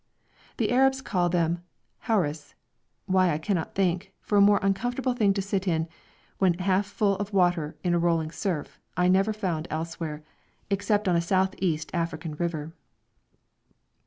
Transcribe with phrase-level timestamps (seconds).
[0.57, 1.61] The Arabs call them
[2.07, 2.55] 'houris'
[3.05, 5.87] why, I cannot think for a more uncomfortable thing to sit in,
[6.39, 10.23] when half full of water in a rolling surf, I never found elsewhere,
[10.71, 12.73] except on a South East African river.